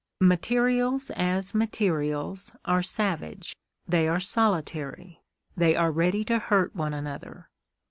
[0.21, 3.55] Materials as materials are savage;
[3.87, 5.21] they are solitary;
[5.55, 7.51] they are ready to hurt one another.